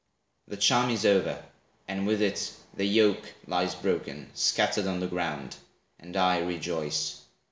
The 0.47 0.57
charm 0.57 0.89
is 0.89 1.05
over, 1.05 1.45
and, 1.87 2.07
with 2.07 2.23
it, 2.23 2.53
the 2.75 2.85
yoke 2.85 3.35
Lies 3.45 3.75
broken, 3.75 4.31
scattered 4.33 4.87
on 4.87 4.99
the 4.99 5.05
ground; 5.05 5.57
and 5.99 6.17
I 6.17 6.39
Rejoice. 6.39 7.21